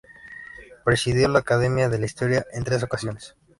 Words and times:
Presidió 0.83 1.27
la 1.27 1.37
Academia 1.37 1.87
de 1.87 1.99
la 1.99 2.07
Historia 2.07 2.43
en 2.53 2.63
tres 2.63 2.81
ocasiones. 2.81 3.35